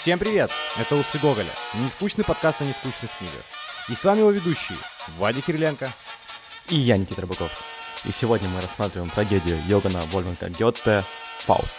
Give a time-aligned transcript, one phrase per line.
[0.00, 0.50] Всем привет!
[0.78, 3.42] Это Усы Гоголя, нескучный подкаст о нескучных книгах.
[3.90, 4.78] И с вами его ведущие
[5.18, 5.92] Вадя Кириленко
[6.70, 7.52] и я, Никита Рыбаков.
[8.06, 11.04] И сегодня мы рассматриваем трагедию Йогана Вольфганга Гетте
[11.40, 11.78] «Фауст».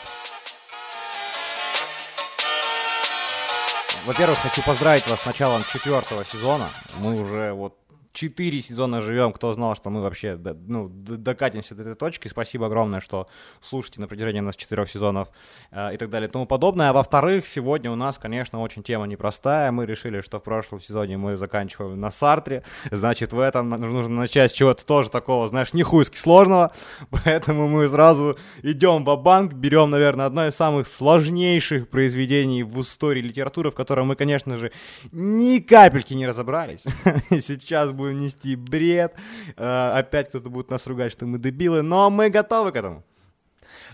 [4.05, 6.69] Во-первых, хочу поздравить вас с началом четвертого сезона.
[7.00, 7.75] Мы уже вот
[8.14, 10.38] четыре сезона живем, кто знал, что мы вообще
[10.68, 12.28] ну, докатимся до этой точки.
[12.28, 13.28] Спасибо огромное, что
[13.61, 15.29] слушаете на протяжении нас четырех сезонов
[15.71, 16.89] э, и так далее и тому подобное.
[16.89, 19.71] А во-вторых, сегодня у нас, конечно, очень тема непростая.
[19.71, 24.51] Мы решили, что в прошлом сезоне мы заканчиваем на Сартре, значит, в этом нужно начать
[24.51, 26.71] с чего-то тоже такого, знаешь, нихуйски сложного.
[27.09, 33.22] Поэтому мы сразу идем в банк берем, наверное, одно из самых сложнейших произведений в истории
[33.22, 34.72] литературы, в котором мы, конечно же,
[35.12, 36.84] ни капельки не разобрались.
[37.30, 39.16] Сейчас будем нести бред.
[39.58, 43.03] Э, опять кто-то будет нас ругать, что мы дебилы, но мы готовы к этому.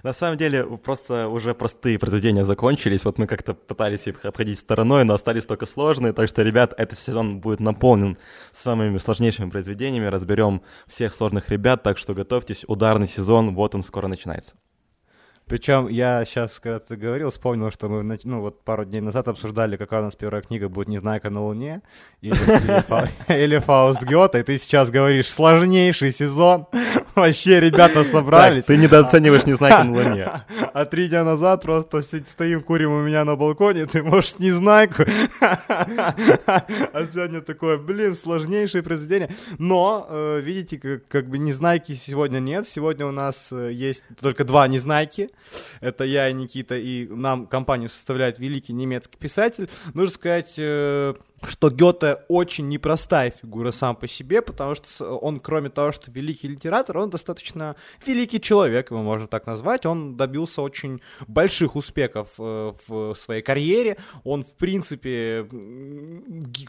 [0.03, 3.05] На самом деле, просто уже простые произведения закончились.
[3.05, 6.13] Вот мы как-то пытались их обходить стороной, но остались только сложные.
[6.13, 8.17] Так что, ребят, этот сезон будет наполнен
[8.51, 10.05] самыми сложнейшими произведениями.
[10.05, 12.63] Разберем всех сложных ребят, так что готовьтесь.
[12.67, 14.55] Ударный сезон, вот он скоро начинается.
[15.48, 19.77] Причем я сейчас, когда ты говорил, вспомнил, что мы ну, вот пару дней назад обсуждали,
[19.77, 21.81] какая у нас первая книга будет «Незнайка на Луне»
[22.21, 22.35] или,
[23.29, 26.67] или, «Фауст Гёта», и ты сейчас говоришь «сложнейший сезон».
[27.18, 28.65] Вообще ребята собрались.
[28.65, 30.29] Так, ты недооцениваешь «Незнайка на Луне».
[30.73, 35.04] А три дня назад просто стоим, курим у меня на балконе, ты, может, «Незнайку».
[35.40, 39.32] А сегодня такое, блин, сложнейшее произведение.
[39.57, 42.68] Но, э, видите, как, как бы «Незнайки» сегодня нет.
[42.68, 45.32] Сегодня у нас э, есть только два «Незнайки».
[45.82, 49.70] Это я и Никита, и нам компанию составляет великий немецкий писатель.
[49.95, 51.15] Нужно сказать, э,
[51.46, 56.48] что Гёте очень непростая фигура сам по себе, потому что он, кроме того, что великий
[56.48, 59.85] литератор, он достаточно великий человек, его можно так назвать.
[59.85, 63.98] Он добился очень больших успехов э, в своей карьере.
[64.24, 65.47] Он, в принципе,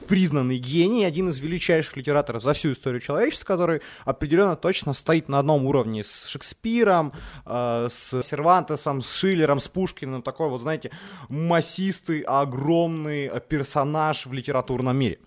[0.07, 5.39] признанный гений, один из величайших литераторов за всю историю человечества, который определенно точно стоит на
[5.39, 7.13] одном уровне с Шекспиром,
[7.47, 10.23] э, с Сервантесом, с Шиллером, с Пушкиным.
[10.23, 10.91] Такой вот, знаете,
[11.29, 15.19] массистый, огромный персонаж в литературе литературном мире.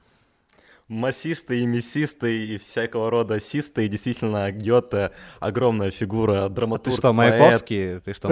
[0.88, 8.00] Массистый и мясистый и всякого рода систый, действительно, Гёте огромная фигура, драматург, Ты что, Маяковский?
[8.06, 8.30] Ты что,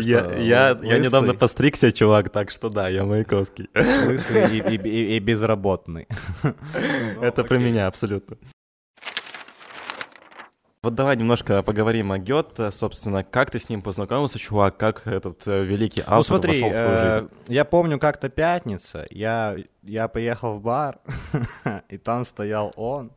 [0.00, 3.68] Я недавно постригся, чувак, так что да, я Маяковский.
[3.74, 6.08] Лысый и безработный.
[7.20, 8.38] Это про меня абсолютно.
[10.88, 15.46] Вот давай немножко поговорим о Гёте, собственно, как ты с ним познакомился, чувак, как этот
[15.46, 17.28] э, великий автор ну, смотри, вошел в твою жизнь?
[17.46, 20.98] Э, я помню как-то пятница, я, я поехал в бар,
[21.90, 23.12] и там стоял он,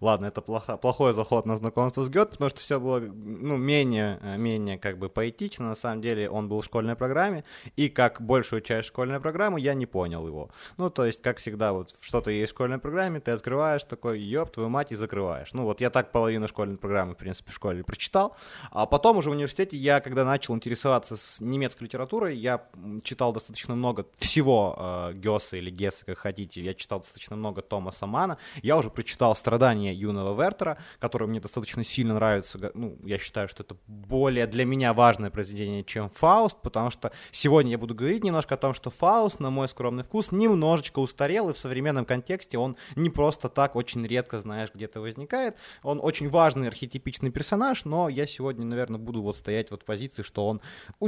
[0.00, 4.20] Ладно, это плохо, плохой заход на знакомство с Гёте, потому что все было ну, менее,
[4.36, 5.68] менее как бы поэтично.
[5.68, 7.44] На самом деле он был в школьной программе,
[7.76, 10.50] и как большую часть школьной программы я не понял его.
[10.76, 14.50] Ну, то есть, как всегда, вот что-то есть в школьной программе, ты открываешь такой, ёб
[14.50, 15.52] твою мать, и закрываешь.
[15.52, 18.36] Ну, вот я так половину школьной программы, в принципе, в школе прочитал.
[18.70, 22.66] А потом уже в университете я, когда начал интересоваться с немецкой литературой, я
[23.02, 26.62] читал достаточно много всего э, Гёса или Гесса, как хотите.
[26.62, 28.38] Я читал достаточно много Томаса Мана.
[28.62, 32.58] Я уже прочитал «Страдания юного Вертера, который мне достаточно сильно нравится.
[32.74, 37.70] Ну, я считаю, что это более для меня важное произведение, чем Фауст, потому что сегодня
[37.70, 41.52] я буду говорить немножко о том, что Фауст, на мой скромный вкус, немножечко устарел, и
[41.52, 45.56] в современном контексте он не просто так очень редко, знаешь, где-то возникает.
[45.84, 50.22] Он очень важный архетипичный персонаж, но я сегодня, наверное, буду вот стоять вот в позиции,
[50.22, 50.60] что он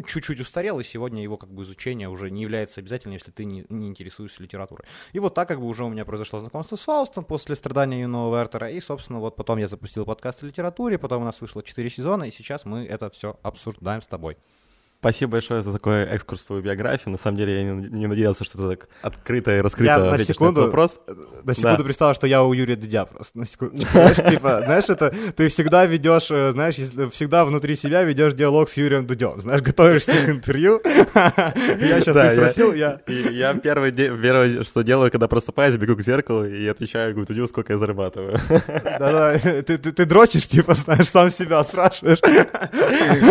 [0.06, 3.66] чуть-чуть устарел, и сегодня его как бы изучение уже не является обязательным, если ты не,
[3.68, 4.86] не интересуешься литературой.
[5.12, 8.27] И вот так как бы уже у меня произошло знакомство с Фаустом после страдания юного
[8.34, 11.90] Вертера, и, собственно, вот потом я запустил подкаст о литературе, потом у нас вышло 4
[11.90, 14.36] сезона, и сейчас мы это все обсуждаем с тобой.
[15.00, 17.12] Спасибо большое за такой экскурс в свою биографию.
[17.12, 20.18] На самом деле я не, не надеялся, что ты так открыто и раскрыто я на
[20.18, 21.00] секунду, на вопрос.
[21.44, 21.84] На секунду да.
[21.84, 23.38] представил, что я у Юрия Дудя просто.
[23.38, 23.76] На секунду.
[23.92, 26.74] Знаешь, типа, знаешь, это ты всегда ведешь, э, знаешь,
[27.12, 29.40] всегда внутри себя ведешь диалог с Юрием Дудем.
[29.40, 30.80] Знаешь, готовишься к интервью.
[30.84, 33.00] Я сейчас не спросил, я...
[33.06, 37.72] Я первое, первое, что делаю, когда просыпаюсь, бегу к зеркалу и отвечаю говорю, Дудю, сколько
[37.72, 38.36] я зарабатываю.
[38.98, 42.18] Да-да, ты дрочишь, типа, знаешь, сам себя спрашиваешь.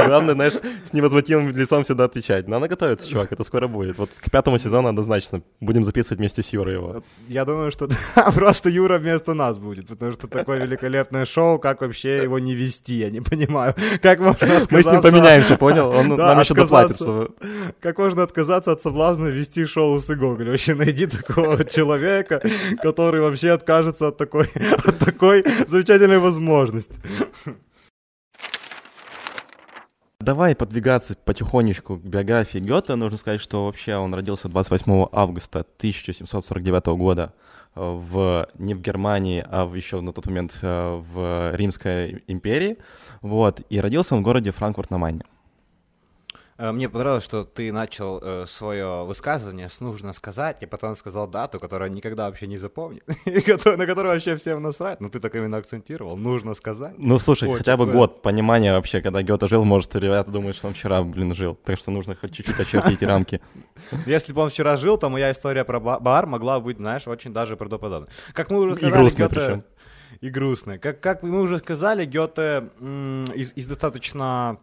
[0.06, 0.54] Главное, знаешь,
[0.86, 2.48] с невозмутимым лицом всегда отвечать.
[2.48, 3.98] Надо готовиться, чувак, это скоро будет.
[3.98, 7.04] Вот к пятому сезону однозначно будем записывать вместе с Юрой его.
[7.28, 7.90] Я думаю, что
[8.36, 12.96] просто Юра вместо нас будет, потому что такое великолепное шоу, как вообще его не вести,
[12.96, 13.76] я не понимаю.
[14.02, 15.90] Как можно Мы с ним поменяемся, понял?
[15.90, 16.96] Он да, нам еще доплатит.
[16.96, 17.32] Чтобы...
[17.80, 20.50] Как можно отказаться от соблазна вести шоу с Гоголь?
[20.50, 22.42] Вообще найди такого человека,
[22.82, 24.50] который вообще откажется от такой,
[24.86, 26.96] от такой замечательной возможности.
[30.28, 32.96] Давай подвигаться потихонечку к биографии Гёте.
[32.96, 37.34] Нужно сказать, что вообще он родился 28 августа 1749 года
[37.76, 42.78] э, в, не в Германии, а в, еще на тот момент э, в Римской империи.
[43.22, 45.24] Вот, и родился он в городе Франкфурт на Майне.
[46.58, 51.28] Э, мне понравилось, что ты начал э, свое высказывание с «нужно сказать», и потом сказал
[51.28, 53.42] дату, которую никогда вообще не запомнит, и
[53.78, 55.00] на которую вообще всем насрать.
[55.00, 56.96] Но ты так именно акцентировал «нужно сказать».
[56.98, 60.68] Ну, слушай, Ой, хотя бы год понимания вообще, когда Гёте жил, может, ребята думают, что
[60.68, 61.56] он вчера, блин, жил.
[61.64, 63.40] Так что нужно хоть чуть-чуть очертить рамки.
[64.08, 67.56] Если бы он вчера жил, то моя история про бар могла быть, знаешь, очень даже
[67.56, 68.10] правдоподобной.
[68.34, 69.64] Как мы уже сказали, И грустная причем.
[70.22, 70.80] И грустная.
[70.80, 72.70] Как, как мы уже сказали, Гёте
[73.36, 74.58] из, из достаточно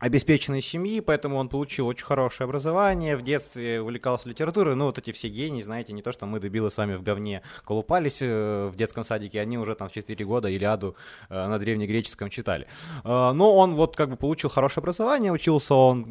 [0.00, 5.12] обеспеченной семьи, поэтому он получил очень хорошее образование, в детстве увлекался литературой, ну вот эти
[5.12, 8.76] все гении, знаете, не то, что мы дебилы с вами в говне колупались э, в
[8.76, 10.96] детском садике, они уже там в 4 года Илиаду
[11.30, 12.66] э, на древнегреческом читали.
[13.04, 16.04] Э, но он вот как бы получил хорошее образование, учился он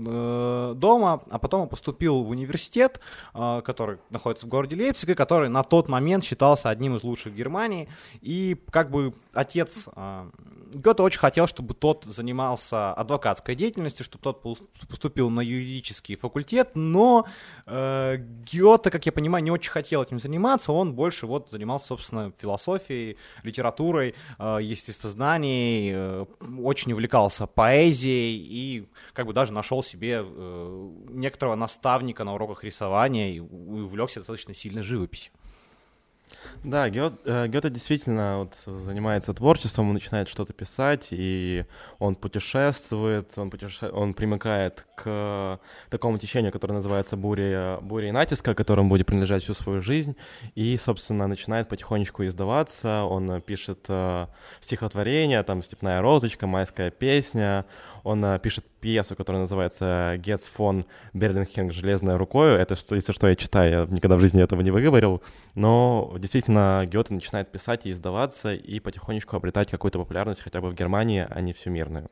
[0.79, 3.00] дома, а потом он поступил в университет,
[3.33, 7.36] который находится в городе Лейпциг, и который на тот момент считался одним из лучших в
[7.36, 7.89] Германии,
[8.21, 9.88] и как бы отец
[10.74, 13.73] Гёте очень хотел, чтобы тот занимался адвокатской деятельностью,
[14.04, 14.42] чтобы тот
[14.88, 17.25] поступил на юридический факультет, но
[17.66, 18.18] э,
[18.52, 23.18] Гёте, как я понимаю, не очень хотел этим заниматься, он больше вот занимался, собственно, философией,
[23.44, 26.25] литературой, э, естествознанием, э,
[26.62, 33.31] очень увлекался поэзией и как бы даже нашел себе э, некоторого наставника на уроках рисования
[33.31, 35.31] и увлекся достаточно сильно живописью.
[36.63, 41.66] Да, э, Гёте действительно вот занимается творчеством, он начинает что-то писать, и
[42.00, 43.90] он путешествует, он, путеше...
[43.90, 45.60] он примыкает к
[45.90, 50.16] такому течению, которое называется буря, буря и натиска, которому будет принадлежать всю свою жизнь,
[50.56, 54.28] и, собственно, начинает потихонечку издаваться, он пишет э,
[54.62, 57.66] стихотворения, там «Степная розочка», «Майская песня»,
[58.04, 61.71] он э, пишет пьесу, которая называется «Гетц фон Берлинхенг.
[61.71, 62.51] Железной рукой».
[62.51, 65.24] Это, что, если что, я читаю, я никогда в жизни этого не выговорил,
[65.56, 70.75] но действительно Гёте начинает писать и издаваться, и потихонечку обретать какую-то популярность хотя бы в
[70.75, 72.09] Германии, а не всемирную.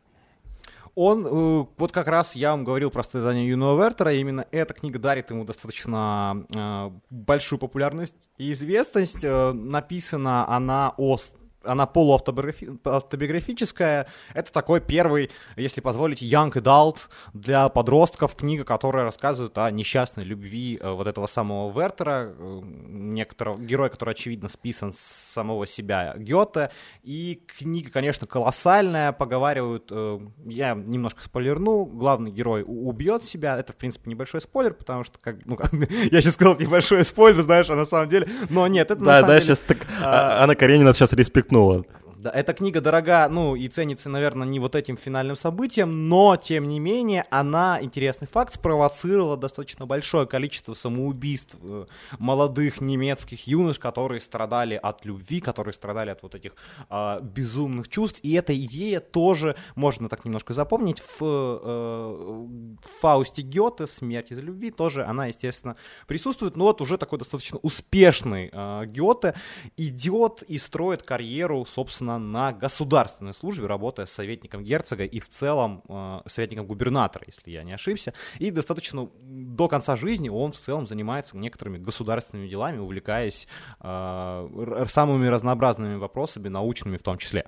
[0.95, 4.99] Он, э, вот как раз я вам говорил про создание юного Вертера, именно эта книга
[4.99, 9.23] дарит ему достаточно э, большую популярность и известность.
[9.23, 11.17] Э, написана она о
[11.63, 14.07] она полуавтобиографическая.
[14.33, 20.79] Это такой первый, если позволить, young adult для подростков книга, которая рассказывает о несчастной любви
[20.81, 26.71] э, вот этого самого Вертера, э, некоторого героя, который, очевидно, списан с самого себя Гёте.
[27.03, 33.57] И книга, конечно, колоссальная, поговаривают, э, я немножко спойлерну, главный герой убьет себя.
[33.57, 35.59] Это, в принципе, небольшой спойлер, потому что, как, ну,
[36.11, 39.13] я сейчас сказал небольшой спойлер, знаешь, а на самом деле, но нет, это да, на
[39.13, 39.45] самом да, деле...
[39.45, 41.83] сейчас так, а, Анна Каренина сейчас респект Technol.
[42.21, 46.67] Да, эта книга дорога, ну, и ценится, наверное, не вот этим финальным событием, но, тем
[46.67, 51.87] не менее, она, интересный факт, спровоцировала достаточно большое количество самоубийств э,
[52.19, 56.53] молодых немецких юнош, которые страдали от любви, которые страдали от вот этих
[56.91, 58.19] э, безумных чувств.
[58.21, 64.37] И эта идея тоже, можно так немножко запомнить, в, э, в Фаусте Гёте «Смерть из
[64.37, 65.75] любви» тоже она, естественно,
[66.05, 66.55] присутствует.
[66.55, 69.33] Но вот уже такой достаточно успешный э, Гёте
[69.75, 75.83] идет и строит карьеру, собственно, собственно, на государственной службе, работая советником герцога и в целом
[75.87, 78.13] э, советником губернатора, если я не ошибся.
[78.39, 83.47] И достаточно до конца жизни он в целом занимается некоторыми государственными делами, увлекаясь
[83.79, 87.45] э, самыми разнообразными вопросами, научными в том числе.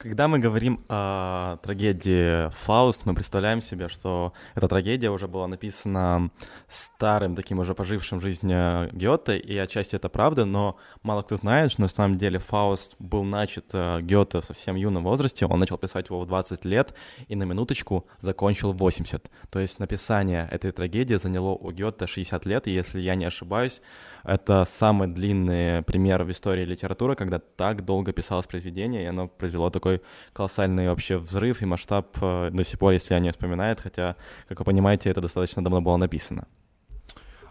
[0.00, 6.30] Когда мы говорим о трагедии Фауст, мы представляем себе, что эта трагедия уже была написана
[6.70, 11.72] старым, таким уже пожившим в жизни Гёте, и отчасти это правда, но мало кто знает,
[11.72, 15.76] что на самом деле Фауст был начат э, Гёте в совсем юном возрасте, он начал
[15.76, 16.94] писать его в 20 лет
[17.28, 19.30] и на минуточку закончил в 80.
[19.50, 23.82] То есть написание этой трагедии заняло у Гёте 60 лет, и если я не ошибаюсь,
[24.24, 29.70] это самый длинный пример в истории литературы, когда так долго писалось произведение, и оно произвело
[29.70, 34.16] такой колоссальный вообще взрыв и масштаб э, до сих пор, если они вспоминают, хотя,
[34.48, 36.46] как вы понимаете, это достаточно давно было написано.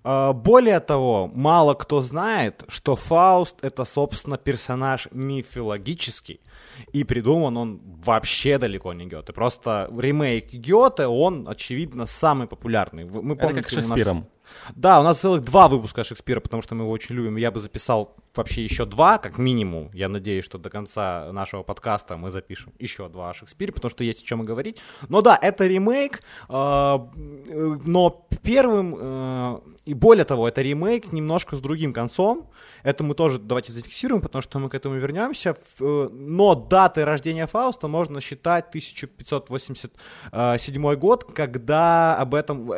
[0.03, 6.39] А, более того, мало кто знает, что Фауст это, собственно, персонаж мифологический,
[6.93, 9.33] и придуман он вообще далеко не Гёте.
[9.33, 13.05] Просто ремейк Гёте, он, очевидно, самый популярный.
[13.05, 14.17] Мы помните, это как Шекспиром.
[14.17, 14.25] Нас...
[14.75, 17.37] Да, у нас целых два выпуска Шекспира, потому что мы его очень любим.
[17.37, 19.89] Я бы записал вообще еще два, как минимум.
[19.93, 24.03] Я надеюсь, что до конца нашего подкаста мы запишем еще два о Шекспире, потому что
[24.03, 24.77] есть о чем и говорить.
[25.07, 26.99] Но да, это ремейк, э,
[27.85, 32.49] но первым, э, и более того, это ремейк немножко с другим концом.
[32.83, 35.57] Это мы тоже давайте зафиксируем, потому что мы к этому вернемся.
[35.79, 42.71] Э, но датой рождения Фауста можно считать 1587 год, когда об этом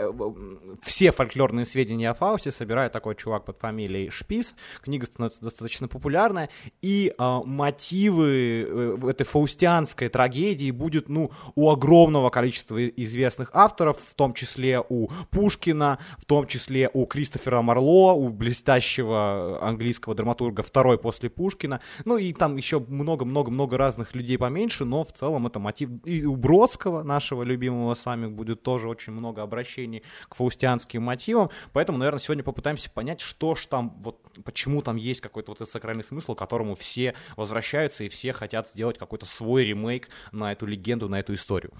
[0.82, 4.56] все фольклорные сведения о Фаусте собирает такой чувак под фамилией Шпис.
[4.82, 6.50] Книга становится достаточно популярная,
[6.82, 14.14] и э, мотивы э, этой фаустианской трагедии будет, ну, у огромного количества известных авторов, в
[14.16, 20.98] том числе у Пушкина, в том числе у Кристофера Марло, у блестящего английского драматурга второй
[20.98, 25.90] после Пушкина, ну и там еще много-много-много разных людей поменьше, но в целом это мотив.
[26.06, 31.50] И у Бродского, нашего любимого с вами, будет тоже очень много обращений к фаустианским мотивам,
[31.74, 35.72] поэтому, наверное, сегодня попытаемся понять, что ж там, вот почему там есть какой-то вот этот
[35.72, 40.66] сакральный смысл, к которому все возвращаются и все хотят сделать какой-то свой ремейк на эту
[40.66, 41.72] легенду, на эту историю.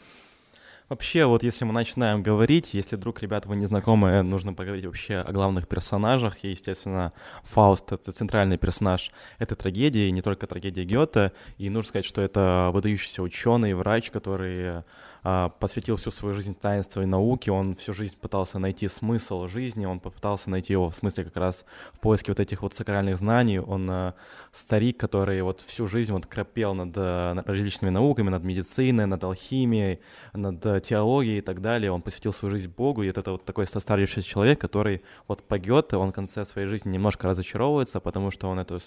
[0.92, 5.20] Вообще, вот если мы начинаем говорить, если вдруг, ребята, вы не знакомы, нужно поговорить вообще
[5.20, 6.44] о главных персонажах.
[6.44, 7.14] И, естественно,
[7.46, 11.32] Фауст— это центральный персонаж этой трагедии, не только трагедия Гёте.
[11.58, 14.84] И нужно сказать, что это выдающийся ученый, врач, который
[15.22, 20.00] посвятил всю свою жизнь таинству и науке, он всю жизнь пытался найти смысл жизни, он
[20.00, 23.60] попытался найти его в смысле как раз в поиске вот этих вот сакральных знаний.
[23.60, 24.16] Он а,
[24.52, 30.00] старик, который вот всю жизнь вот крапел над, над различными науками, над медициной, над алхимией,
[30.34, 31.92] над теологией и так далее.
[31.92, 35.98] Он посвятил свою жизнь Богу, и это вот такой состарившийся человек, который вот по Гёте,
[35.98, 38.80] он в конце своей жизни немножко разочаровывается, потому что он эту,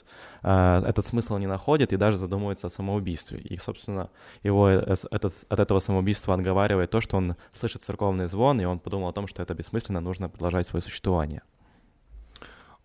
[0.42, 3.38] этот смысл не находит и даже задумывается о самоубийстве.
[3.38, 4.10] И, собственно,
[4.42, 8.78] его э, этот, от этого самоубийства отговаривает то, что он слышит церковный звон, и он
[8.78, 11.42] подумал о том, что это бессмысленно, нужно продолжать свое существование.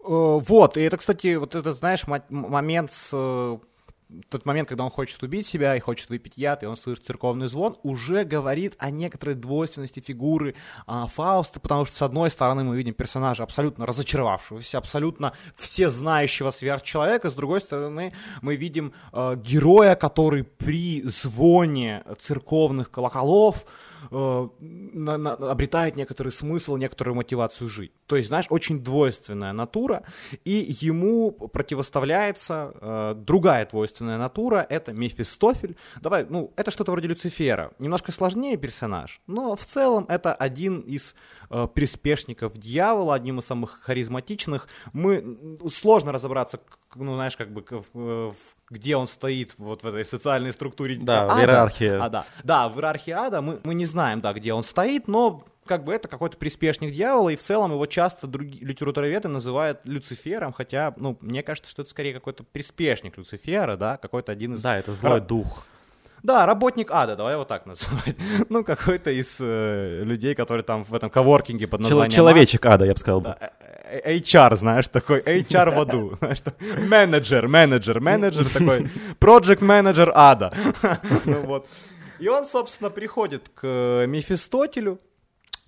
[0.09, 3.57] Э, вот, и это, кстати, вот этот, знаешь, момент с э,
[4.29, 7.47] тот момент, когда он хочет убить себя и хочет выпить яд, и он слышит церковный
[7.47, 10.55] звон, уже говорит о некоторой двойственности фигуры
[10.87, 17.29] а, Фауста, потому что, с одной стороны, мы видим персонажа абсолютно разочаровавшегося, абсолютно всезнающего сверхчеловека,
[17.29, 23.63] с другой стороны, мы видим а, героя, который при звоне церковных колоколов
[24.11, 27.91] э, на, на, обретает некоторый смысл, некоторую мотивацию жить.
[28.05, 30.03] То есть, знаешь, очень двойственная натура,
[30.45, 35.75] и ему противоставляется э, другая двойственная натура, это Мефистофель.
[36.01, 37.71] Давай, ну, это что-то вроде Люцифера.
[37.79, 41.15] Немножко сложнее персонаж, но в целом это один из
[41.49, 44.67] э, приспешников дьявола, одним из самых харизматичных.
[44.93, 46.59] Мы, сложно разобраться,
[46.95, 47.63] ну, знаешь, как бы
[47.93, 48.35] в,
[48.69, 51.35] где он стоит вот в этой социальной структуре Да, ада.
[51.35, 51.99] в иерархии.
[51.99, 52.25] А, да.
[52.43, 55.93] да, в иерархии ада мы, мы не знаем, да, где он стоит, но как бы
[55.93, 61.17] это какой-то приспешник дьявола, и в целом его часто другие литературоведы называют Люцифером, хотя, ну,
[61.21, 64.61] мне кажется, что это скорее какой-то приспешник Люцифера, да, какой-то один из...
[64.61, 65.65] Да, это злой дух.
[66.23, 68.15] Да, работник ада, давай его так называть.
[68.49, 72.11] Ну, какой-то из э, людей, которые там в этом коворкинге под названием...
[72.11, 73.21] Человечек ада, я бы сказал.
[73.21, 73.51] Да,
[74.05, 76.13] HR, знаешь, такой HR в аду.
[76.19, 80.53] Знаешь, менеджер, менеджер, менеджер такой, project менеджер ада.
[81.25, 81.67] ну, вот.
[82.19, 84.99] И он, собственно, приходит к Мефистотелю,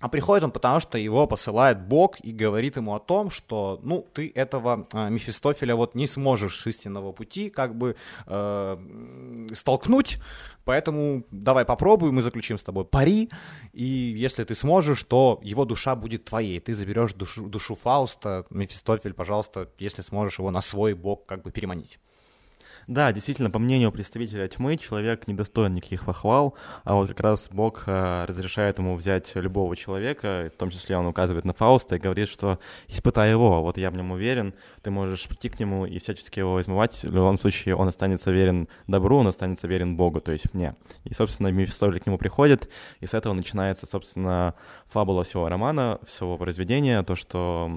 [0.02, 4.04] а приходит он потому, что его посылает Бог и говорит ему о том, что, ну,
[4.12, 7.94] ты этого э, Мефистофеля вот не сможешь с истинного пути как бы
[8.26, 10.18] э, столкнуть,
[10.64, 13.30] поэтому давай попробуем, мы заключим с тобой пари,
[13.72, 19.14] и если ты сможешь, то его душа будет твоей, ты заберешь душу, душу Фауста, Мефистофель,
[19.14, 22.00] пожалуйста, если сможешь его на свой бог как бы переманить.
[22.86, 27.48] Да, действительно, по мнению представителя тьмы, человек не достоин никаких похвал, а вот как раз
[27.50, 31.98] Бог э, разрешает ему взять любого человека, в том числе он указывает на Фауста и
[31.98, 32.58] говорит, что
[32.88, 36.60] испытай его, вот я в нем уверен, ты можешь прийти к нему и всячески его
[36.60, 40.74] измывать, в любом случае он останется верен добру, он останется верен Богу, то есть мне.
[41.04, 42.68] И, собственно, Мефистофель к нему приходит,
[43.00, 44.54] и с этого начинается, собственно,
[44.86, 47.70] фабула всего романа, всего произведения, то, что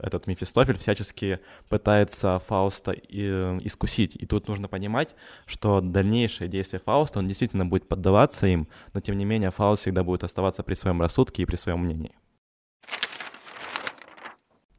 [0.00, 4.16] этот Мефистофель всячески пытается Фауста э, искусить.
[4.16, 5.14] И тут нужно понимать,
[5.46, 10.02] что дальнейшие действия Фауста, он действительно будет поддаваться им, но тем не менее Фауст всегда
[10.04, 12.12] будет оставаться при своем рассудке и при своем мнении.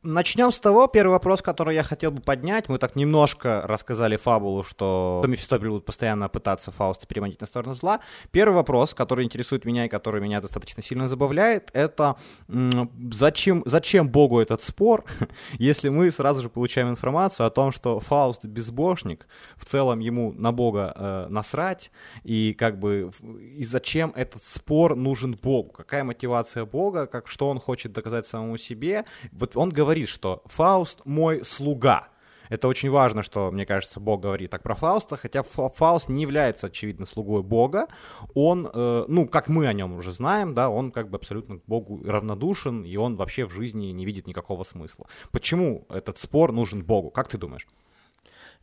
[0.06, 2.68] Начнем с того, первый вопрос, который я хотел бы поднять.
[2.68, 8.02] Мы так немножко рассказали фабулу, что Мефистофель будет постоянно пытаться Фауста переманить на сторону зла.
[8.32, 12.18] Первый вопрос, который интересует меня и который меня достаточно сильно забавляет, это
[12.50, 15.06] зачем, зачем Богу этот спор,
[15.54, 20.52] если мы сразу же получаем информацию о том, что Фауст безбожник, в целом ему на
[20.52, 21.92] Бога э, насрать,
[22.26, 23.12] и как бы
[23.58, 28.58] и зачем этот спор нужен Богу, какая мотивация Бога, как, что он хочет доказать самому
[28.58, 29.06] себе.
[29.32, 32.10] Вот он говорит, говорит, что Фауст мой слуга.
[32.50, 36.68] Это очень важно, что, мне кажется, Бог говорит так про Фауста, хотя Фауст не является,
[36.68, 37.88] очевидно, слугой Бога.
[38.34, 41.66] Он, э, ну, как мы о нем уже знаем, да, он как бы абсолютно к
[41.66, 45.08] Богу равнодушен, и он вообще в жизни не видит никакого смысла.
[45.32, 47.12] Почему этот спор нужен Богу?
[47.12, 47.68] Как ты думаешь?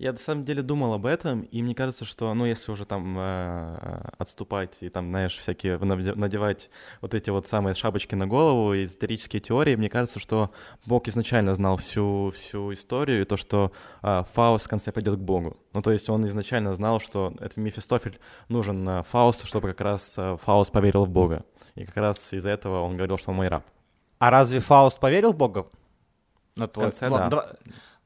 [0.01, 3.19] Я на самом деле думал об этом, и мне кажется, что, ну, если уже там
[3.19, 6.71] э, отступать и там, знаешь, всякие надевать
[7.03, 10.53] вот эти вот самые шапочки на голову, эзотерические теории, мне кажется, что
[10.87, 15.21] Бог изначально знал всю, всю историю и то, что э, Фауст в конце придет к
[15.23, 15.59] Богу.
[15.75, 20.15] Ну, то есть он изначально знал, что этот Мефистофель нужен э, Фаусту, чтобы как раз
[20.17, 21.45] э, Фауст поверил в Бога.
[21.75, 23.67] И как раз из-за этого он говорил, что он мой раб.
[24.19, 25.67] А разве Фауст поверил в Бога?
[26.57, 26.91] На твой...
[26.91, 27.53] В конце, да.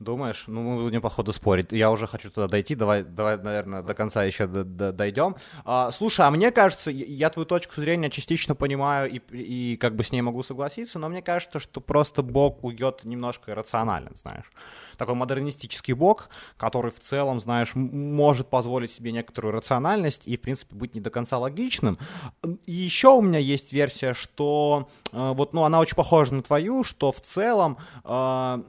[0.04, 0.44] Думаешь?
[0.46, 1.73] Ну, мы будем, походу, спорить.
[1.73, 2.75] Я уже хочу туда дойти.
[2.75, 5.37] Давай, давай наверное, до конца еще дойдем.
[5.64, 10.04] А, слушай, а мне кажется, я твою точку зрения частично понимаю и, и как бы
[10.04, 14.50] с ней могу согласиться, но мне кажется, что просто Бог уйдет немножко иррационален, знаешь.
[14.96, 20.76] Такой модернистический Бог, который в целом, знаешь, может позволить себе некоторую рациональность и, в принципе,
[20.76, 21.99] быть не до конца логичным.
[22.66, 26.84] И еще у меня есть версия, что э, вот, ну, она очень похожа на твою,
[26.84, 28.62] что в целом э,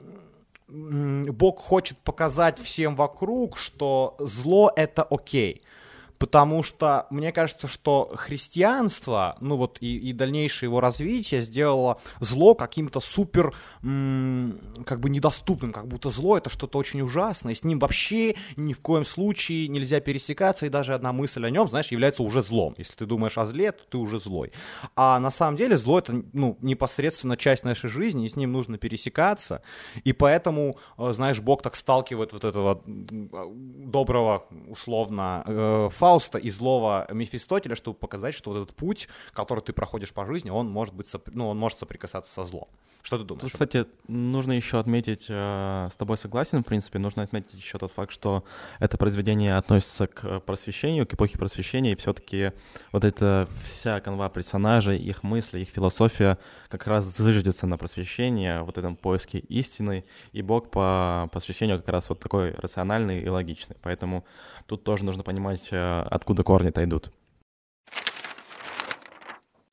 [0.68, 5.62] Бог хочет показать всем вокруг, что зло это окей
[6.18, 12.54] потому что мне кажется, что христианство, ну вот и, и дальнейшее его развитие сделало зло
[12.54, 17.78] каким-то супер, м- как бы недоступным, как будто зло это что-то очень ужасное, с ним
[17.78, 22.22] вообще ни в коем случае нельзя пересекаться, и даже одна мысль о нем, знаешь, является
[22.22, 22.74] уже злом.
[22.78, 24.52] Если ты думаешь о зле, то ты уже злой.
[24.94, 28.78] А на самом деле зло это, ну, непосредственно часть нашей жизни, и с ним нужно
[28.78, 29.62] пересекаться,
[30.04, 37.04] и поэтому, э, знаешь, Бог так сталкивает вот этого доброго, условно, э, Фауста и злого
[37.10, 41.10] Мефистотеля, чтобы показать, что вот этот путь, который ты проходишь по жизни, он может быть,
[41.32, 42.68] ну, он может соприкасаться со злом.
[43.02, 43.42] Что ты думаешь?
[43.42, 47.92] Тут, кстати, нужно еще отметить, э, с тобой согласен, в принципе, нужно отметить еще тот
[47.92, 48.42] факт, что
[48.80, 52.52] это произведение относится к просвещению, к эпохе просвещения, и все-таки
[52.90, 58.76] вот эта вся канва персонажей, их мысли, их философия как раз зыждется на просвещение, вот
[58.76, 63.76] этом поиске истины, и Бог по посвящению как раз вот такой рациональный и логичный.
[63.82, 64.24] Поэтому
[64.66, 67.10] тут тоже нужно понимать, э, откуда корни-то идут.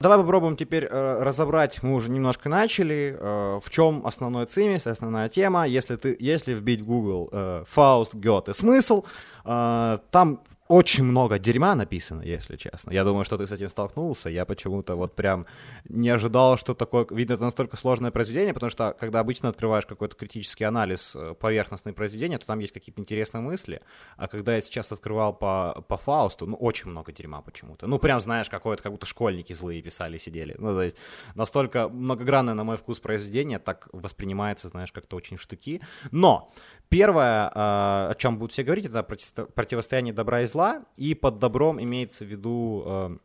[0.03, 5.29] Давай попробуем теперь э, разобрать, мы уже немножко начали, э, в чем основной цимис, основная
[5.29, 5.65] тема.
[5.65, 9.05] Если, ты, если вбить в Google э, Фауст, Гёте, смысл,
[9.45, 12.91] э, там очень много дерьма написано, если честно.
[12.91, 14.29] Я думаю, что ты с этим столкнулся.
[14.29, 15.45] Я почему-то вот прям
[15.89, 17.05] не ожидал, что такое...
[17.09, 21.93] Видно, это настолько сложное произведение, потому что, когда обычно открываешь какой-то критический анализ э, поверхностной
[21.93, 23.81] произведения, то там есть какие-то интересные мысли.
[24.15, 27.85] А когда я сейчас открывал по, по Фаусту, ну, очень много дерьма почему-то.
[27.87, 30.55] Ну, прям, знаешь, какое-то, как будто школьники злые писали, сидели.
[30.57, 30.95] Ну, то есть
[31.35, 35.81] настолько многогранное, на мой вкус, произведение так воспринимается, знаешь, как-то очень штуки.
[36.11, 36.51] Но
[36.93, 40.62] Первое, а, о чем будут все говорить, это противостояние добра и зла,
[40.97, 43.17] и под добром имеется в виду э,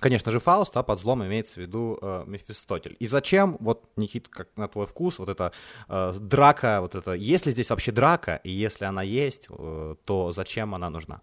[0.00, 2.96] конечно же, Фауст, а под злом имеется в виду э, Мефистотель.
[2.98, 5.52] И зачем, вот, Никит, как на твой вкус, вот эта
[5.88, 10.30] э, драка, вот это, есть ли здесь вообще драка, и если она есть, э, то
[10.32, 11.20] зачем она нужна?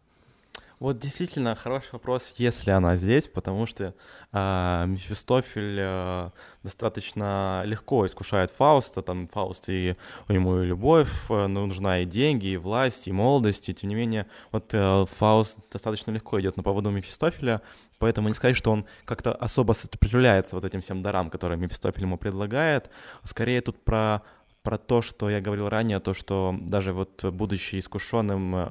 [0.79, 3.93] Вот действительно хороший вопрос, если она здесь, потому что
[4.31, 6.29] э, Мефистофель э,
[6.63, 9.97] достаточно легко искушает Фауста, там Фауст и
[10.29, 13.95] у него и любовь, э, нужна и деньги, и власть, и молодость, и тем не
[13.95, 17.61] менее вот э, Фауст достаточно легко идет на поводу Мефистофеля,
[17.97, 22.17] поэтому не сказать, что он как-то особо сопротивляется вот этим всем дарам, которые Мефистофель ему
[22.17, 22.89] предлагает,
[23.25, 24.21] скорее тут про
[24.61, 28.69] про то, что я говорил ранее, то, что даже вот будучи искушенным э,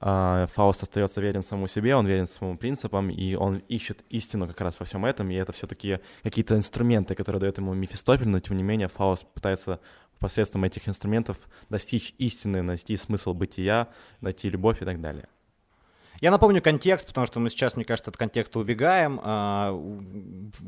[0.00, 4.78] Фауст остается верен самому себе, он верен своим принципам, и он ищет истину как раз
[4.78, 8.62] во всем этом, и это все-таки какие-то инструменты, которые дает ему Мефистофель, но тем не
[8.62, 9.80] менее Фауст пытается
[10.18, 11.36] посредством этих инструментов
[11.68, 13.88] достичь истины, найти смысл бытия,
[14.20, 15.28] найти любовь и так далее.
[16.20, 19.20] Я напомню контекст, потому что мы сейчас, мне кажется, от контекста убегаем.
[19.22, 19.72] А,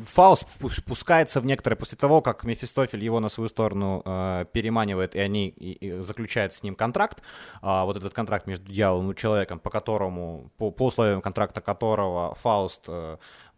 [0.06, 0.44] Фауст
[0.86, 5.78] пускается в некоторые после того, как Мефистофель его на свою сторону а, переманивает, и они
[6.00, 7.22] заключают с ним контракт.
[7.62, 12.36] А, вот этот контракт между дьяволом и человеком, по которому, по, по условиям контракта которого
[12.36, 12.88] Фауст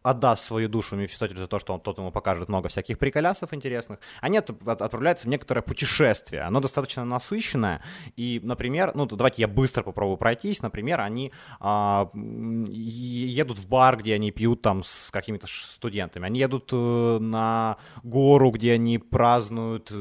[0.03, 3.99] отдаст свою душу Мефистофелю за то, что он тот ему покажет много всяких приколясов интересных,
[4.21, 6.43] они отправляются в некоторое путешествие.
[6.43, 7.83] Оно достаточно насыщенное.
[8.17, 10.63] И, например, ну, давайте я быстро попробую пройтись.
[10.63, 16.27] Например, они а, едут в бар, где они пьют там с какими-то студентами.
[16.27, 19.93] Они едут э, на гору, где они празднуют,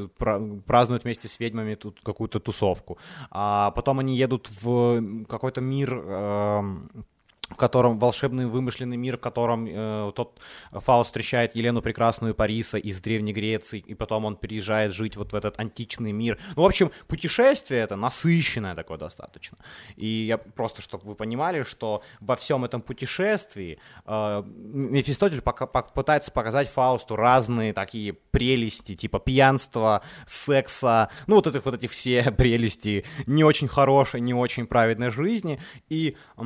[0.66, 2.98] празднуют вместе с ведьмами тут какую-то тусовку.
[3.30, 5.92] А потом они едут в какой-то мир...
[7.52, 10.40] Э, котором волшебный вымышленный мир, в котором э, тот
[10.72, 15.36] Фауст встречает Елену Прекрасную Париса из Древней Греции, и потом он переезжает жить вот в
[15.36, 16.40] этот античный мир.
[16.56, 19.58] Ну, в общем, путешествие это насыщенное такое достаточно.
[19.96, 26.32] И я просто, чтобы вы понимали, что во всем этом путешествии э, Мефистотель пока, пытается
[26.32, 33.06] показать Фаусту разные такие прелести, типа пьянства, секса, ну, вот этих вот эти все прелести
[33.26, 35.60] не очень хорошей, не очень праведной жизни.
[35.90, 36.44] И э,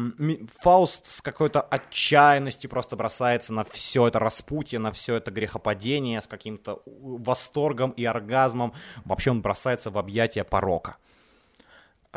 [0.59, 6.27] Фауст с какой-то отчаянностью просто бросается на все это распутье, на все это грехопадение, с
[6.27, 8.73] каким-то восторгом и оргазмом.
[9.03, 10.97] Вообще он бросается в объятия порока.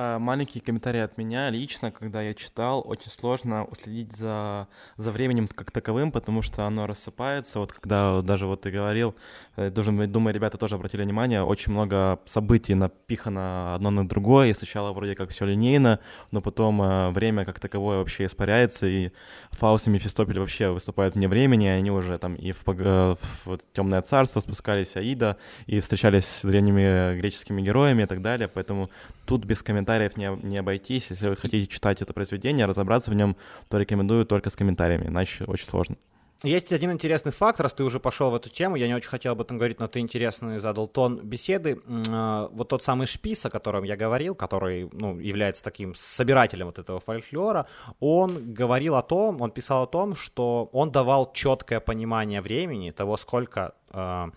[0.01, 1.51] А, маленький комментарий от меня.
[1.51, 6.87] Лично, когда я читал, очень сложно уследить за, за временем как таковым, потому что оно
[6.87, 7.59] рассыпается.
[7.59, 9.17] Вот когда даже вот ты говорил,
[9.57, 14.55] э, должен, думаю, ребята тоже обратили внимание, очень много событий напихано одно на другое, и
[14.55, 15.99] сначала вроде как все линейно,
[16.31, 19.11] но потом э, время как таковое вообще испаряется, и
[19.51, 24.03] Фаус и Мефистопель вообще выступают вне времени, они уже там и в, э, в Темное
[24.03, 28.87] Царство спускались, Аида, и встречались с древними греческими героями и так далее, поэтому
[29.27, 31.07] тут без комментариев не, не обойтись.
[31.11, 33.37] Если вы хотите читать это произведение, разобраться в нем,
[33.69, 35.97] то рекомендую только с комментариями, иначе очень сложно.
[36.45, 39.33] Есть один интересный факт, раз ты уже пошел в эту тему, я не очень хотел
[39.33, 41.83] об этом говорить, но ты интересный задал тон беседы.
[42.09, 46.79] А, вот тот самый Шпис, о котором я говорил, который ну, является таким собирателем вот
[46.79, 47.67] этого фольклора,
[47.99, 53.17] он говорил о том, он писал о том, что он давал четкое понимание времени, того,
[53.17, 54.31] сколько а,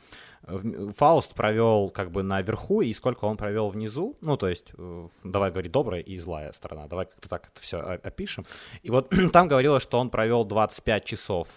[0.97, 5.51] Фауст провел как бы наверху, и сколько он провел внизу, ну, то есть, э, давай
[5.51, 8.45] говорить, добрая и злая сторона, давай как-то так это все опишем.
[8.81, 11.47] И вот там говорилось, что он провел 25 часов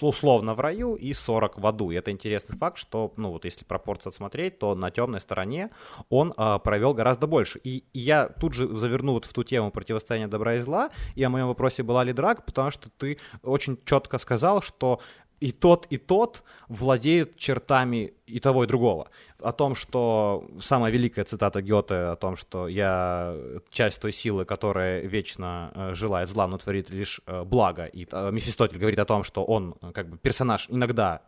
[0.00, 1.90] условно в раю и 40 в аду.
[1.90, 5.70] И это интересный факт, что, ну, вот если пропорцию смотреть, то на темной стороне
[6.08, 7.60] он а, провел гораздо больше.
[7.64, 11.22] И, и я тут же заверну вот в ту тему противостояния добра и зла, и
[11.22, 15.00] о моем вопросе была ли драк, потому что ты очень четко сказал, что
[15.40, 19.08] и тот, и тот владеют чертами и того, и другого.
[19.40, 23.34] О том, что самая великая цитата Гёте о том, что я
[23.70, 27.84] часть той силы, которая вечно э, желает зла, но творит лишь э, благо.
[27.84, 31.22] И э, Мефистотель говорит о том, что он как бы персонаж иногда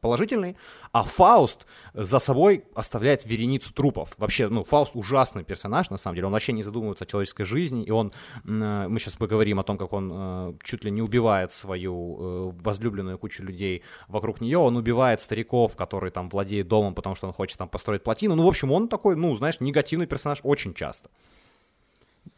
[0.00, 0.56] положительный,
[0.92, 4.14] а Фауст за собой оставляет вереницу трупов.
[4.16, 7.84] Вообще, ну, Фауст ужасный персонаж, на самом деле, он вообще не задумывается о человеческой жизни,
[7.84, 8.12] и он,
[8.44, 13.18] э, мы сейчас поговорим о том, как он э, чуть ли не убивает свою возлюбленную
[13.18, 17.58] кучу людей вокруг нее, он убивает стариков, которые там владеют домом, потому что он хочет
[17.58, 21.10] там построить плотину, ну, в общем, он такой, ну, знаешь, негативный персонаж очень часто.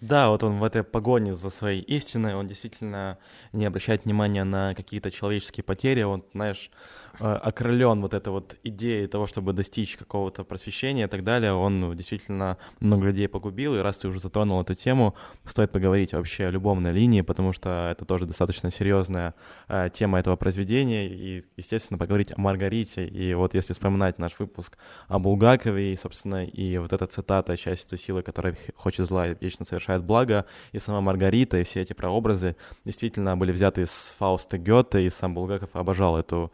[0.00, 3.18] Да, вот он в этой погоне за своей истиной, он действительно
[3.52, 6.70] не обращает внимания на какие-то человеческие потери, он, знаешь,
[7.09, 11.96] Э, окрылен вот этой вот идеей того, чтобы достичь какого-то просвещения и так далее, он
[11.96, 16.50] действительно много людей погубил, и раз ты уже затронул эту тему, стоит поговорить вообще о
[16.50, 19.34] любовной линии, потому что это тоже достаточно серьезная
[19.68, 24.76] э, тема этого произведения, и, естественно, поговорить о Маргарите, и вот если вспоминать наш выпуск
[25.08, 29.36] о Булгакове, и, собственно, и вот эта цитата «Часть той силы, которая хочет зла и
[29.40, 34.58] вечно совершает благо», и сама Маргарита, и все эти прообразы действительно были взяты из Фауста
[34.58, 36.52] Гёте, и сам Булгаков обожал эту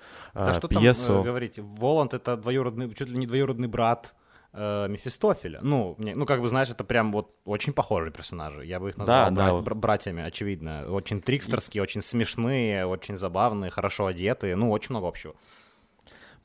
[0.52, 1.06] да, что пьесу.
[1.06, 1.59] там э, говорить?
[1.59, 4.14] Воланд— это двоюродный, чуть ли не двоюродный брат
[4.52, 5.61] э, Мефистофеля.
[5.62, 8.64] Ну, мне, ну, как бы, знаешь, это прям вот очень похожие персонажи.
[8.64, 9.74] Я бы их назвал да, бра- да.
[9.74, 10.87] братьями, очевидно.
[10.88, 14.56] Очень трикстерские, очень смешные, очень забавные, хорошо одетые.
[14.56, 15.35] Ну, очень много общего.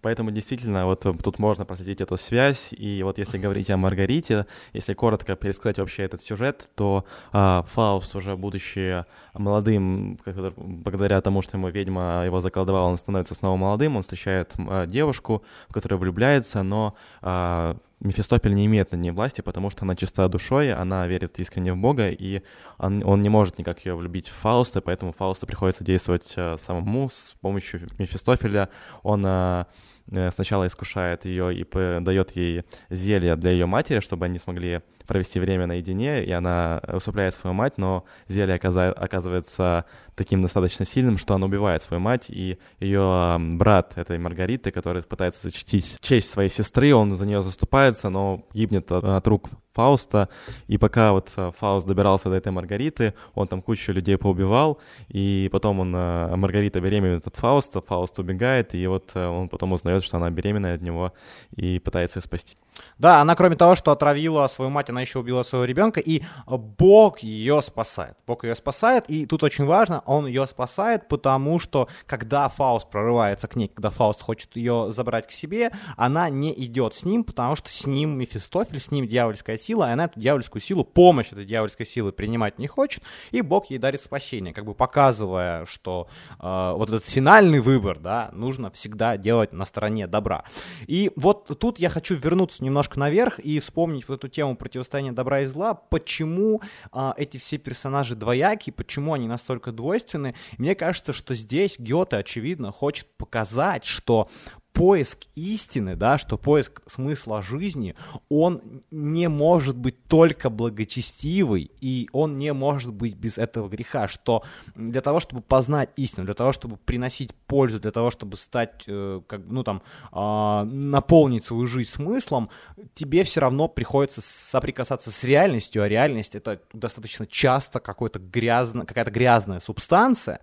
[0.02, 2.74] Поэтому действительно вот э, тут можно проследить эту связь.
[2.74, 8.16] И вот если говорить о Маргарите, если коротко пересказать вообще этот сюжет, то а, Фауст
[8.16, 14.02] уже будучи молодым, благодаря тому, что ему ведьма его заколдовала, он становится снова молодым, он
[14.02, 19.70] встречает а, девушку, в которую влюбляется, но а, Мефистофель не имеет над ней власти, потому
[19.70, 22.42] что она чиста душой, она верит искренне в Бога, и
[22.78, 27.10] он, он не может никак ее влюбить в Фауста, поэтому Фаусту приходится действовать а, самому
[27.10, 28.70] с помощью Мефистофеля.
[29.04, 29.68] Он а,
[30.10, 31.66] Э, сначала искушает ее и
[32.02, 37.34] дает ей зелье для ее матери, чтобы они смогли провести время наедине, и она усыпляет
[37.34, 39.84] свою мать, но зелье оказывается
[40.16, 45.42] таким достаточно сильным, что она убивает свою мать, и ее брат этой Маргариты, который пытается
[45.44, 50.30] зачтить честь своей сестры, он за нее заступается, но гибнет от рук Фауста,
[50.68, 55.50] и пока вот э, Фауст добирался до этой Маргариты, он там кучу людей поубивал, и
[55.52, 60.04] потом он, э, Маргарита беременна от Фауста, Фауст убегает, и вот э, он потом узнает,
[60.04, 61.14] что она беременная от него,
[61.56, 62.58] и пытается ее спасти.
[62.98, 67.20] Да, она кроме того, что отравила свою мать, она еще убила своего ребенка, и Бог
[67.20, 68.16] ее спасает.
[68.28, 73.48] Бог ее спасает, и тут очень важно, он ее спасает, потому что когда Фауст прорывается
[73.48, 77.56] к ней, когда Фауст хочет ее забрать к себе, она не идет с ним, потому
[77.56, 81.46] что с ним Мефистофель, с ним дьявольская сила, и она эту дьявольскую силу, помощь этой
[81.46, 86.08] дьявольской силы принимать не хочет, и Бог ей дарит спасение, как бы показывая, что
[86.40, 90.44] э, вот этот финальный выбор, да, нужно всегда делать на стороне добра.
[90.88, 95.42] И вот тут я хочу вернуться немножко наверх и вспомнить вот эту тему противостояния добра
[95.42, 100.36] и зла, почему э, эти все персонажи двояки, почему они настолько двойственны.
[100.58, 104.30] Мне кажется, что здесь Гёте, очевидно, хочет показать, что
[104.74, 107.96] поиск истины, да, что поиск смысла жизни,
[108.30, 114.44] он не может быть только благочестивый, и он не может быть без этого греха, что
[114.76, 119.22] для того, чтобы познать истину, для того, чтобы приносить пользу, для того, чтобы стать, э,
[119.28, 119.82] как, ну там,
[120.12, 122.50] э, наполнить свою жизнь смыслом,
[122.94, 129.12] тебе все равно приходится соприкасаться с реальностью, а реальность это достаточно часто какой-то грязно, какая-то
[129.12, 130.40] грязная субстанция,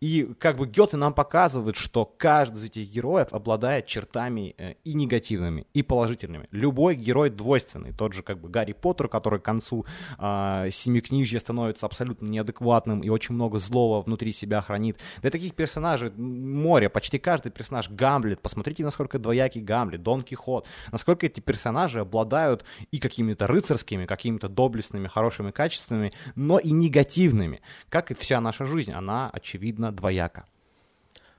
[0.00, 4.74] и как бы Гёте нам показывает, что каждый из этих героев обладает обладает чертами э,
[4.84, 6.48] и негативными, и положительными.
[6.50, 7.92] Любой герой двойственный.
[7.92, 9.86] Тот же как бы Гарри Поттер, который к концу
[10.18, 14.98] э, семикнижья становится абсолютно неадекватным и очень много злого внутри себя хранит.
[15.22, 16.88] Да таких персонажей море.
[16.88, 18.40] Почти каждый персонаж Гамлет.
[18.40, 20.66] Посмотрите, насколько двоякий Гамлет, Дон Кихот.
[20.92, 27.60] Насколько эти персонажи обладают и какими-то рыцарскими, какими-то доблестными, хорошими качествами, но и негативными.
[27.88, 30.46] Как и вся наша жизнь, она, очевидно, двояка.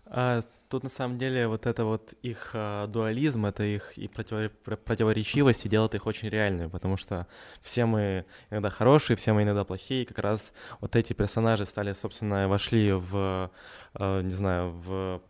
[0.06, 0.42] А,
[0.72, 4.54] Тут на самом деле вот это вот их э, дуализм, это их и против,
[4.86, 7.28] противоречивость и делает их очень реальными, потому что
[7.62, 11.92] все мы иногда хорошие, все мы иногда плохие, и как раз вот эти персонажи стали,
[11.92, 13.52] собственно, вошли в,
[13.96, 15.22] э, не знаю, в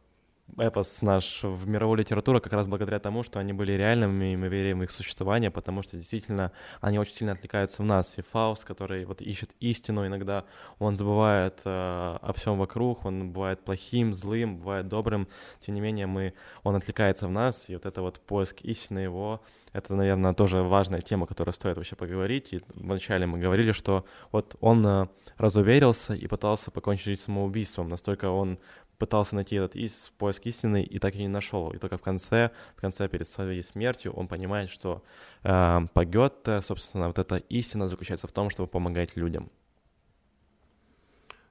[0.57, 4.47] эпос наш в мировую литературу как раз благодаря тому, что они были реальными, и мы
[4.47, 8.17] верим в их существование, потому что действительно они очень сильно отвлекаются в нас.
[8.17, 10.45] И Фауст, который вот ищет истину, иногда
[10.79, 11.69] он забывает э,
[12.21, 15.27] о всем вокруг, он бывает плохим, злым, бывает добрым,
[15.59, 16.33] тем не менее мы,
[16.63, 19.41] он отвлекается в нас, и вот это вот поиск истины его,
[19.73, 22.51] это, наверное, тоже важная тема, которую стоит вообще поговорить.
[22.53, 27.87] И вначале мы говорили, что вот он э, разуверился и пытался покончить самоубийством.
[27.87, 28.59] Настолько он
[29.01, 31.71] пытался найти этот из, поиск истины и так и не нашел.
[31.73, 35.01] И только в конце, в конце перед своей смертью он понимает, что
[35.43, 39.49] э, по собственно, вот эта истина заключается в том, чтобы помогать людям.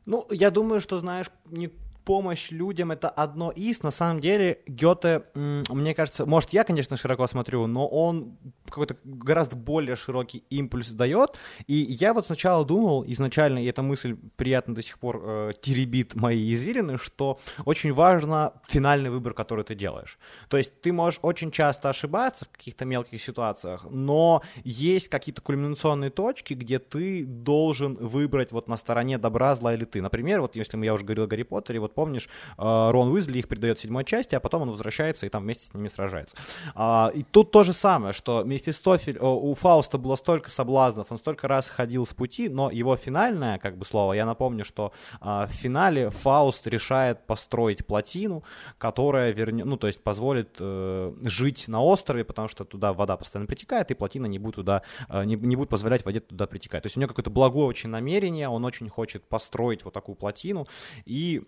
[0.07, 1.71] Ну, я думаю, что, знаешь, не
[2.05, 3.83] помощь людям это одно из.
[3.83, 8.37] На самом деле, Гёте, мне кажется, может, я, конечно, широко смотрю, но он
[8.71, 11.37] какой-то гораздо более широкий импульс дает.
[11.67, 16.15] И я вот сначала думал, изначально, и эта мысль приятно до сих пор э, теребит
[16.15, 20.19] мои извилины, что очень важно финальный выбор, который ты делаешь.
[20.49, 26.11] То есть ты можешь очень часто ошибаться в каких-то мелких ситуациях, но есть какие-то кульминационные
[26.11, 30.01] точки, где ты должен выбрать вот на стороне добра, зла или ты.
[30.01, 32.29] Например, вот если я уже говорил о Гарри Поттере, вот помнишь,
[32.59, 35.67] э, Рон Уизли их передает в седьмой части, а потом он возвращается и там вместе
[35.67, 36.37] с ними сражается.
[36.75, 41.49] А, и тут то же самое, что Мефистофель, у Фауста было столько соблазнов, он столько
[41.49, 45.51] раз ходил с пути, но его финальное, как бы слово, я напомню, что а, в
[45.51, 48.45] финале Фауст решает построить плотину,
[48.79, 53.47] которая вернет, ну, то есть позволит э, жить на острове, потому что туда вода постоянно
[53.47, 56.83] притекает, и плотина не будет туда, э, не, не будет позволять воде туда притекать.
[56.83, 60.67] То есть у него какое-то благое очень намерение, он очень хочет построить вот такую плотину,
[61.07, 61.43] и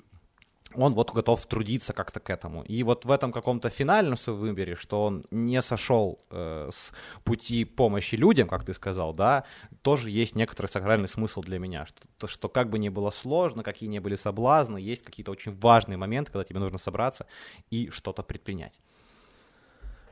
[0.75, 2.63] он вот готов трудиться как-то к этому.
[2.63, 6.93] И вот в этом каком-то финальном своем выборе, что он не сошел э, с
[7.25, 9.45] пути помощи людям, как ты сказал, да,
[9.83, 13.89] тоже есть некоторый сакральный смысл для меня, что, что как бы ни было сложно, какие
[13.89, 17.27] ни были соблазны, есть какие-то очень важные моменты, когда тебе нужно собраться
[17.71, 18.81] и что-то предпринять.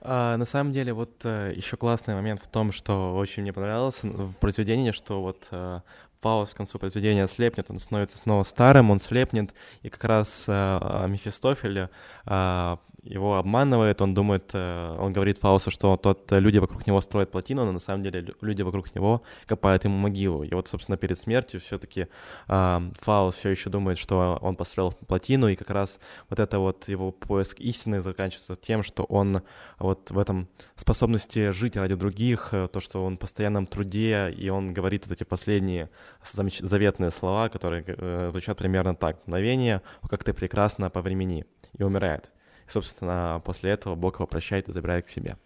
[0.03, 4.03] А, на самом деле, вот э, еще классный момент в том, что очень мне понравилось
[4.03, 5.81] в произведении, что вот э,
[6.21, 11.07] Фауст к концу произведения слепнет, он становится снова старым, он слепнет, и как раз э,
[11.09, 11.89] Мефистофель
[12.27, 17.01] э, его обманывает, он думает, э, он говорит Фаусту, что тот, э, люди вокруг него
[17.01, 20.43] строят плотину, но на самом деле люди вокруг него копают ему могилу.
[20.43, 22.09] И вот, собственно, перед смертью все-таки
[22.49, 26.89] э, Фауст все еще думает, что он построил плотину, и как раз вот это вот
[26.89, 29.43] его поиск истины заканчивается тем, что он
[29.79, 34.49] вот в этом способности жить ради других, э, то, что он в постоянном труде, и
[34.51, 35.91] он говорит вот эти последние
[36.23, 39.17] заветные слова, которые звучат примерно так.
[39.27, 41.47] «Мгновение, как ты прекрасно по времени»
[41.79, 42.31] и умирает.
[42.71, 45.37] Собственно, после этого Бог его прощает и забирает к себе.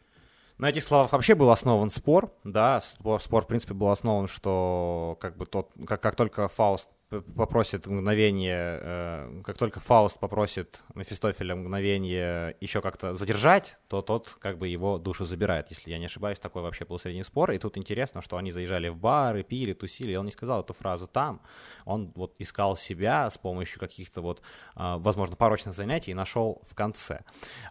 [0.58, 5.18] На этих словах вообще был основан спор, да, спор, спор в принципе был основан, что
[5.20, 6.86] как бы тот, как, как только Фауст
[7.22, 14.58] попросит мгновение, э, как только Фауст попросит Мефистофеля мгновение еще как-то задержать, то тот как
[14.58, 17.50] бы его душу забирает, если я не ошибаюсь, такой вообще был средний спор.
[17.52, 20.72] И тут интересно, что они заезжали в бары, пили, тусили, и он не сказал эту
[20.72, 21.40] фразу там,
[21.84, 24.40] он вот искал себя с помощью каких-то вот,
[24.76, 27.20] э, возможно, порочных занятий и нашел в конце.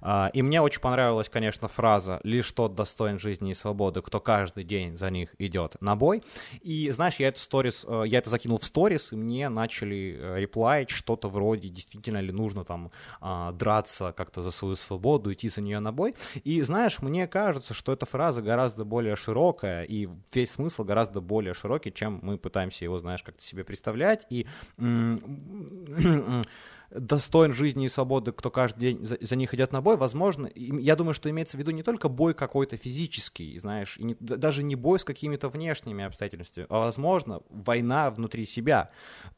[0.02, 4.64] Э, и мне очень понравилась, конечно, фраза «Лишь тот достоин жизни и свободы, кто каждый
[4.64, 6.24] день за них идет на бой».
[6.62, 10.40] И знаешь, я эту сторис, э, я это закинул в сторис, и мне начали э,
[10.40, 12.92] реплаить что-то вроде «Действительно ли нужно там
[13.22, 17.74] а, драться как-то за свою свободу, идти за нее на бой?» И знаешь, мне кажется,
[17.74, 22.86] что эта фраза гораздо более широкая, и весь смысл гораздо более широкий, чем мы пытаемся
[22.86, 24.26] его, знаешь, как-то себе представлять.
[24.30, 24.46] И
[26.94, 30.96] достоин жизни и свободы, кто каждый день за, за них идет на бой, возможно, я
[30.96, 34.76] думаю, что имеется в виду не только бой какой-то физический, знаешь, и не, даже не
[34.76, 38.92] бой с какими-то внешними обстоятельствами, а, возможно, война внутри себя,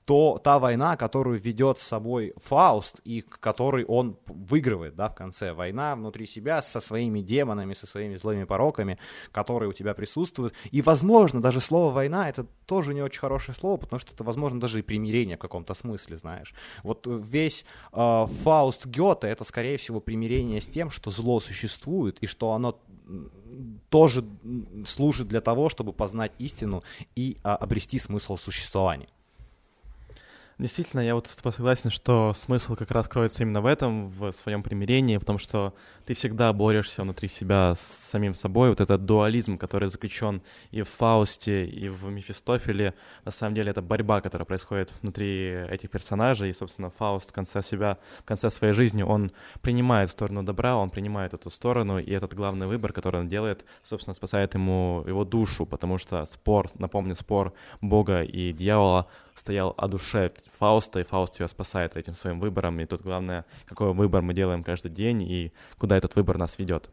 [0.06, 5.54] то та война, которую ведет с собой Фауст и которой он выигрывает, да, в конце,
[5.54, 9.00] война внутри себя со своими демонами, со своими злыми пороками,
[9.32, 13.78] которые у тебя присутствуют, и, возможно, даже слово «война»— это тоже не очень хорошее слово,
[13.78, 16.54] потому что это, возможно, даже и примирение в каком-то смысле, знаешь.
[16.84, 22.18] Вот весь весь э, Фауст Гёте это, скорее всего, примирение с тем, что зло существует
[22.22, 22.80] и что оно
[23.90, 24.26] тоже
[24.88, 26.84] служит для того, чтобы познать истину
[27.16, 29.08] и а, обрести смысл существования.
[30.58, 34.32] Действительно, я вот с тобой согласен, что смысл как раз кроется именно в этом, в
[34.32, 35.74] своем примирении, в том, что
[36.06, 38.70] ты всегда борешься внутри себя с самим собой.
[38.70, 40.42] Вот этот дуализм, который заключен
[40.72, 42.94] и в Фаусте, и в Мефистофеле,
[43.26, 46.52] на самом деле это борьба, которая происходит внутри этих персонажей.
[46.52, 50.90] И, собственно, Фауст в конце себя, в конце своей жизни, он принимает сторону добра, он
[50.90, 55.66] принимает эту сторону, и этот главный выбор, который он делает, собственно, спасает ему его душу,
[55.66, 61.48] потому что спор, напомню, спор Бога и дьявола стоял о душе Фауста, и Фауст ее
[61.48, 62.80] спасает этим своим выбором.
[62.80, 66.90] И тут главное, какой выбор мы делаем каждый день и куда этот выбор нас ведет.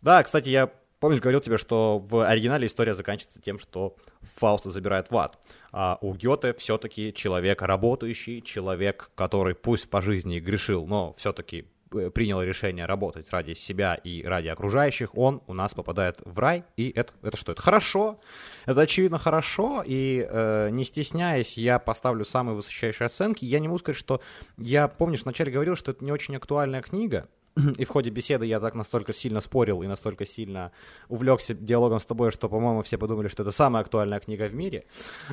[0.00, 0.70] Да, кстати, я
[1.02, 3.96] помнишь, говорил тебе, что в оригинале история заканчивается тем, что
[4.36, 5.36] Фауста забирает в ад.
[5.72, 11.66] А у Гёте все-таки человек работающий, человек, который пусть по жизни грешил, но все-таки
[12.14, 16.90] принял решение работать ради себя и ради окружающих, он у нас попадает в рай, и
[16.90, 17.52] это, это что?
[17.52, 18.20] Это хорошо,
[18.66, 23.44] это очевидно хорошо, и э, не стесняясь, я поставлю самые высочайшие оценки.
[23.44, 24.20] Я не могу сказать, что
[24.58, 27.28] я, помнишь, вначале говорил, что это не очень актуальная книга,
[27.78, 30.72] и в ходе беседы я так настолько сильно спорил и настолько сильно
[31.08, 34.84] увлекся диалогом с тобой, что, по-моему, все подумали, что это самая актуальная книга в мире.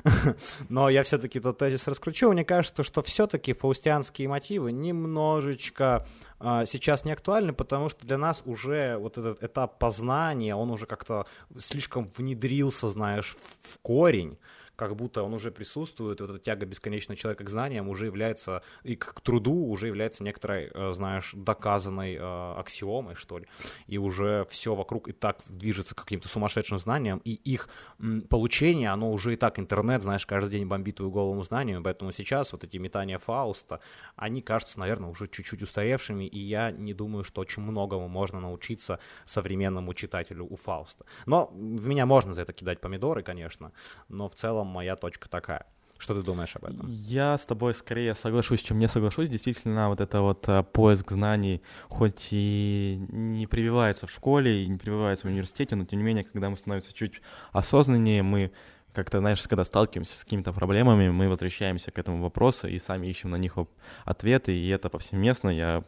[0.69, 2.32] Но я все-таки тот тезис раскручу.
[2.32, 6.05] Мне кажется, что все-таки фаустианские мотивы немножечко
[6.39, 10.86] а, сейчас не актуальны, потому что для нас уже вот этот этап познания, он уже
[10.86, 11.25] как-то
[11.58, 14.38] слишком внедрился, знаешь, в корень
[14.80, 18.96] как будто он уже присутствует, вот эта тяга бесконечного человека к знаниям уже является, и
[18.96, 23.48] к труду уже является некоторой, э, знаешь, доказанной э, аксиомой, что ли,
[23.88, 27.68] и уже все вокруг и так движется к каким-то сумасшедшим знаниям, и их
[28.30, 32.54] получение, оно уже и так интернет, знаешь, каждый день бомбит твою голову знаниями, поэтому сейчас
[32.54, 33.82] вот эти метания Фауста,
[34.15, 39.00] они кажутся, наверное, уже чуть-чуть устаревшими, и я не думаю, что очень многому можно научиться
[39.26, 41.06] современному читателю у Фауста.
[41.26, 43.74] Но в меня можно за это кидать помидоры, конечно,
[44.08, 45.65] но в целом моя точка такая.
[45.99, 46.89] Что ты думаешь об этом?
[46.89, 49.27] Я с тобой скорее соглашусь, чем не соглашусь.
[49.27, 54.77] Действительно, вот это вот а, поиск знаний, хоть и не прививается в школе, и не
[54.77, 58.53] прививается в университете, но тем не менее, когда мы становимся чуть осознаннее, мы
[58.93, 63.30] как-то, знаешь, когда сталкиваемся с какими-то проблемами, мы возвращаемся к этому вопросу и сами ищем
[63.30, 63.56] на них
[64.06, 65.49] ответы, и это повсеместно.
[65.49, 65.84] Я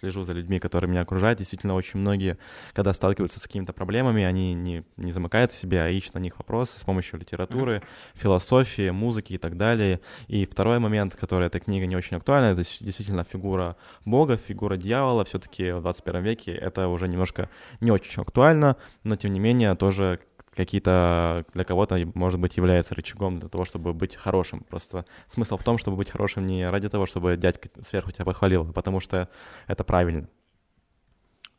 [0.00, 1.38] слежу за людьми, которые меня окружают.
[1.38, 2.38] Действительно, очень многие,
[2.72, 6.36] когда сталкиваются с какими-то проблемами, они не, не замыкают в себе, а ищут на них
[6.38, 7.82] вопросы с помощью литературы,
[8.14, 10.00] философии, музыки и так далее.
[10.26, 15.24] И второй момент, который эта книга не очень актуальна, это действительно фигура Бога, фигура дьявола.
[15.24, 17.48] Все-таки в 21 веке это уже немножко
[17.80, 20.20] не очень актуально, но тем не менее тоже
[20.58, 24.60] какие-то для кого-то, может быть, является рычагом для того, чтобы быть хорошим.
[24.68, 28.66] Просто смысл в том, чтобы быть хорошим не ради того, чтобы дядька сверху тебя похвалил,
[28.68, 29.28] а потому что
[29.68, 30.28] это правильно.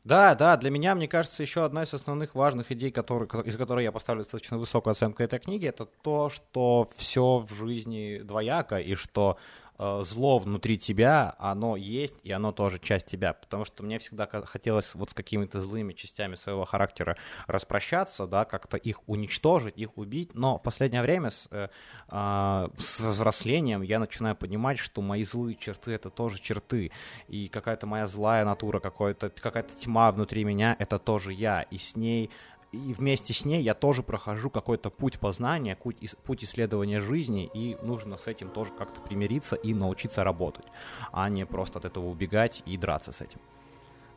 [0.04, 3.84] Да, да, для меня, мне кажется, еще одна из основных важных идей, который, из которой
[3.86, 8.96] я поставлю достаточно высокую оценку этой книги, это то, что все в жизни двояко, и
[8.96, 9.38] что
[9.80, 13.34] зло внутри тебя, оно есть, и оно тоже часть тебя.
[13.34, 18.78] Потому что мне всегда хотелось вот с какими-то злыми частями своего характера распрощаться, да, как-то
[18.78, 20.36] их уничтожить, их убить.
[20.36, 21.70] Но в последнее время с, э,
[22.10, 26.92] э, с взрослением я начинаю понимать, что мои злые черты— это тоже черты.
[27.28, 29.30] И какая-то моя злая натура, какая-то
[29.78, 31.62] тьма внутри меня— это тоже я.
[31.62, 32.30] И с ней
[32.72, 38.18] и вместе с ней я тоже прохожу какой-то путь познания, путь, исследования жизни, и нужно
[38.18, 40.66] с этим тоже как-то примириться и научиться работать,
[41.12, 43.40] а не просто от этого убегать и драться с этим.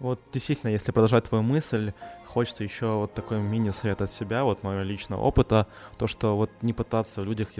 [0.01, 1.93] Вот действительно, если продолжать твою мысль,
[2.27, 6.73] хочется еще вот такой мини-совет от себя, вот моего личного опыта, то, что вот не
[6.73, 7.57] пытаться в людях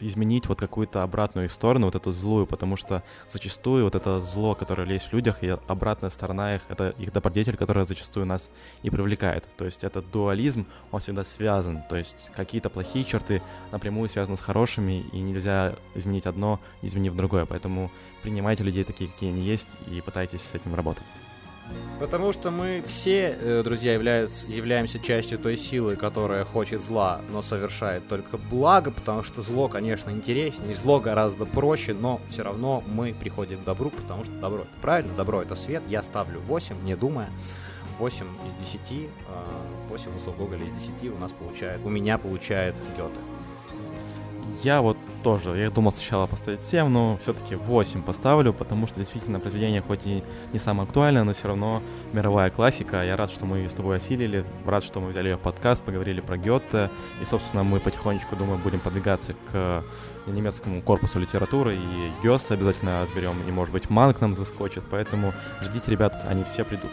[0.00, 4.90] изменить вот какую-то обратную сторону, вот эту злую, потому что зачастую вот это зло, которое
[4.90, 8.50] есть в людях, и обратная сторона их, это их добродетель, которая зачастую нас
[8.82, 9.44] и привлекает.
[9.56, 13.42] То есть этот дуализм, он всегда связан, то есть какие-то плохие черты
[13.72, 17.90] напрямую связаны с хорошими, и нельзя изменить одно, изменив другое, поэтому
[18.22, 21.04] принимайте людей такие, какие они есть, и пытайтесь с этим работать.
[21.98, 27.40] Потому что мы все, э, друзья, являются, являемся частью той силы, которая хочет зла, но
[27.40, 33.14] совершает только благо, потому что зло, конечно, интереснее, зло гораздо проще, но все равно мы
[33.14, 35.82] приходим к добру, потому что добро это правильно, добро это свет.
[35.88, 37.30] Я ставлю 8, не думая.
[37.98, 39.08] 8 из 10,
[39.88, 43.20] 8 усов Гоголя из 10 у нас получает, у меня получает Гёте.
[44.62, 49.40] Я вот тоже, я думал сначала поставить 7, но все-таки 8 поставлю, потому что действительно
[49.40, 50.22] произведение хоть и
[50.52, 51.82] не самое актуальное, но все равно
[52.12, 53.04] мировая классика.
[53.04, 55.84] Я рад, что мы ее с тобой осилили, рад, что мы взяли ее в подкаст,
[55.84, 56.90] поговорили про Гетте,
[57.20, 59.82] и, собственно, мы потихонечку, думаю, будем подвигаться к
[60.26, 65.90] немецкому корпусу литературы, и Гёс обязательно разберем, и, может быть, Манк нам заскочит, поэтому ждите,
[65.90, 66.90] ребят, они все придут.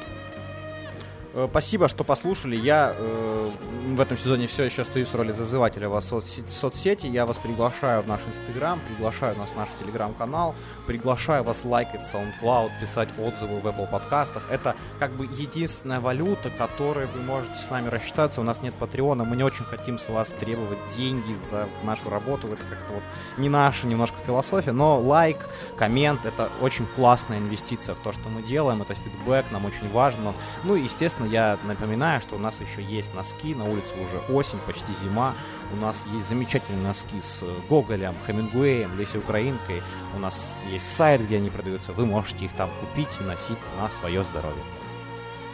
[1.33, 2.55] Э, спасибо, что послушали.
[2.55, 3.51] Я э,
[3.87, 7.07] в этом сезоне все еще остаюсь в роли зазывателя вас в соцсети.
[7.07, 10.53] Я вас приглашаю в наш Инстаграм, приглашаю нас в наш Телеграм-канал,
[10.85, 14.43] приглашаю вас лайкать SoundCloud, писать отзывы в Apple подкастах.
[14.51, 18.41] Это как бы единственная валюта, которой вы можете с нами рассчитаться.
[18.41, 22.47] У нас нет Патреона, мы не очень хотим с вас требовать деньги за нашу работу.
[22.47, 23.03] Это как-то вот
[23.37, 25.37] не наша немножко философия, но лайк,
[25.77, 28.83] коммент— это очень классная инвестиция в то, что мы делаем.
[28.83, 30.33] Это фидбэк, нам очень важно.
[30.63, 34.33] Ну и, естественно, Естественно, я напоминаю, что у нас еще есть носки, на улице уже
[34.33, 35.33] осень, почти зима.
[35.71, 39.81] У нас есть замечательные носки с Гоголем, Хемингуэем, Лесей Украинкой.
[40.15, 41.93] У нас есть сайт, где они продаются.
[41.93, 44.63] Вы можете их там купить и носить на свое здоровье.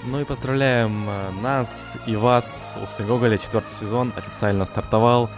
[0.05, 2.77] Ну и поздравляем э, нас и вас.
[2.81, 5.29] Усы Гоголя четвертый сезон официально стартовал.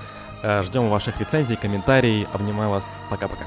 [0.44, 2.28] Э, ждем ваших рецензий, комментариев.
[2.34, 3.00] Обнимаю вас.
[3.10, 3.46] Пока-пока.